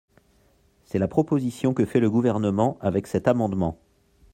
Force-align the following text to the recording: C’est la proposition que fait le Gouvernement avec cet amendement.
C’est 0.83 0.97
la 0.97 1.07
proposition 1.07 1.75
que 1.75 1.85
fait 1.85 1.99
le 1.99 2.09
Gouvernement 2.09 2.75
avec 2.81 3.05
cet 3.05 3.27
amendement. 3.27 3.77